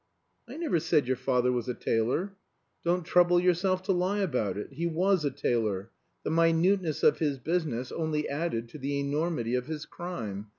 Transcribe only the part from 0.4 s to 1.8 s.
"I never said your father was a